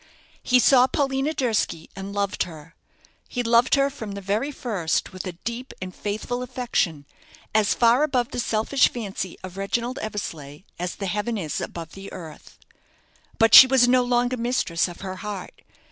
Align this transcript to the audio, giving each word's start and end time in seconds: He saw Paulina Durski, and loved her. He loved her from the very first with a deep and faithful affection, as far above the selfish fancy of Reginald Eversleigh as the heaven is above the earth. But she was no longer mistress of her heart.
He 0.41 0.57
saw 0.57 0.87
Paulina 0.87 1.31
Durski, 1.31 1.87
and 1.95 2.11
loved 2.11 2.41
her. 2.41 2.73
He 3.29 3.43
loved 3.43 3.75
her 3.75 3.91
from 3.91 4.13
the 4.13 4.19
very 4.19 4.49
first 4.51 5.13
with 5.13 5.27
a 5.27 5.33
deep 5.33 5.75
and 5.79 5.93
faithful 5.95 6.41
affection, 6.41 7.05
as 7.53 7.75
far 7.75 8.01
above 8.01 8.31
the 8.31 8.39
selfish 8.39 8.89
fancy 8.89 9.37
of 9.43 9.57
Reginald 9.57 9.99
Eversleigh 9.99 10.61
as 10.79 10.95
the 10.95 11.05
heaven 11.05 11.37
is 11.37 11.61
above 11.61 11.91
the 11.91 12.11
earth. 12.11 12.57
But 13.37 13.53
she 13.53 13.67
was 13.67 13.87
no 13.87 14.01
longer 14.03 14.37
mistress 14.37 14.87
of 14.87 15.01
her 15.01 15.17
heart. 15.17 15.61